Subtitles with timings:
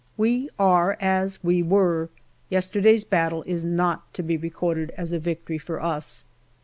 [0.17, 2.09] We are as we were
[2.49, 6.25] yesterday's battle is not to be recorded as a victory for us.